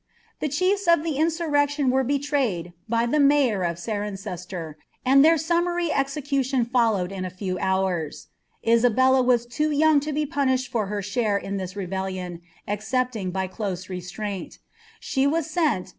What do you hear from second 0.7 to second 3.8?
of the instimsra were betrayed by the mayor of